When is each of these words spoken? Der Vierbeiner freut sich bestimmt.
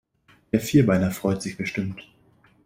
Der 0.51 0.59
Vierbeiner 0.59 1.11
freut 1.11 1.43
sich 1.43 1.57
bestimmt. 1.57 2.07